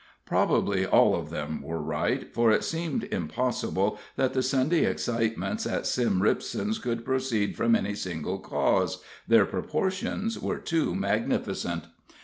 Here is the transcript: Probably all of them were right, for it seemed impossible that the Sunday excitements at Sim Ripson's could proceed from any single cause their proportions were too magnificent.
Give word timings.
Probably 0.25 0.83
all 0.83 1.15
of 1.15 1.29
them 1.29 1.61
were 1.61 1.79
right, 1.79 2.33
for 2.33 2.49
it 2.51 2.63
seemed 2.63 3.03
impossible 3.11 3.99
that 4.15 4.33
the 4.33 4.41
Sunday 4.41 4.83
excitements 4.85 5.67
at 5.67 5.85
Sim 5.85 6.23
Ripson's 6.23 6.79
could 6.79 7.05
proceed 7.05 7.55
from 7.55 7.75
any 7.75 7.93
single 7.93 8.39
cause 8.39 9.03
their 9.27 9.45
proportions 9.45 10.39
were 10.39 10.57
too 10.57 10.95
magnificent. 10.95 11.83